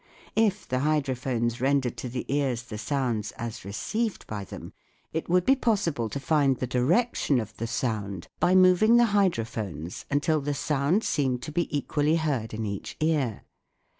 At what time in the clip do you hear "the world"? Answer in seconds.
12.15-12.15